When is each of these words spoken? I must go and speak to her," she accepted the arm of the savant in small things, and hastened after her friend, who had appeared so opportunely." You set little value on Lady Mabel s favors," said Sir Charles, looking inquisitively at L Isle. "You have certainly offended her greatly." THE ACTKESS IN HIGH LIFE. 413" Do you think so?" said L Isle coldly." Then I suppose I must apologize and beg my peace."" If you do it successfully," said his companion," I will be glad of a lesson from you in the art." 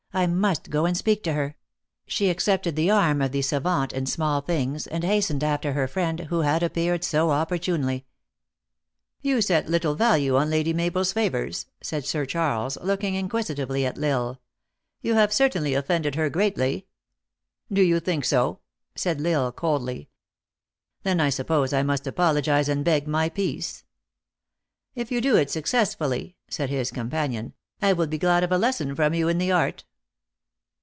I 0.13 0.27
must 0.27 0.69
go 0.69 0.83
and 0.85 0.97
speak 0.97 1.23
to 1.23 1.31
her," 1.31 1.55
she 2.05 2.29
accepted 2.29 2.75
the 2.75 2.91
arm 2.91 3.21
of 3.21 3.31
the 3.31 3.41
savant 3.41 3.93
in 3.93 4.05
small 4.05 4.41
things, 4.41 4.85
and 4.85 5.05
hastened 5.05 5.41
after 5.41 5.71
her 5.71 5.87
friend, 5.87 6.19
who 6.27 6.41
had 6.41 6.61
appeared 6.61 7.05
so 7.05 7.29
opportunely." 7.31 8.05
You 9.21 9.41
set 9.41 9.69
little 9.69 9.95
value 9.95 10.35
on 10.35 10.49
Lady 10.49 10.73
Mabel 10.73 10.99
s 10.99 11.13
favors," 11.13 11.65
said 11.79 12.03
Sir 12.05 12.25
Charles, 12.25 12.77
looking 12.81 13.15
inquisitively 13.15 13.85
at 13.85 13.97
L 13.97 14.03
Isle. 14.03 14.41
"You 15.01 15.13
have 15.13 15.31
certainly 15.31 15.73
offended 15.75 16.15
her 16.15 16.29
greatly." 16.29 16.87
THE 17.69 17.79
ACTKESS 17.79 17.79
IN 17.79 17.79
HIGH 17.79 17.81
LIFE. 17.83 17.85
413" 17.85 17.85
Do 17.85 17.89
you 17.89 17.99
think 18.01 18.25
so?" 18.25 18.59
said 19.01 19.25
L 19.25 19.43
Isle 19.45 19.51
coldly." 19.53 20.09
Then 21.03 21.21
I 21.21 21.29
suppose 21.29 21.71
I 21.71 21.83
must 21.83 22.05
apologize 22.05 22.67
and 22.67 22.83
beg 22.83 23.07
my 23.07 23.29
peace."" 23.29 23.85
If 25.01 25.09
you 25.09 25.21
do 25.21 25.37
it 25.37 25.49
successfully," 25.49 26.35
said 26.49 26.69
his 26.69 26.91
companion," 26.91 27.53
I 27.81 27.93
will 27.93 28.07
be 28.07 28.17
glad 28.17 28.43
of 28.43 28.51
a 28.51 28.57
lesson 28.57 28.93
from 28.93 29.13
you 29.13 29.29
in 29.29 29.37
the 29.37 29.53
art." 29.53 29.85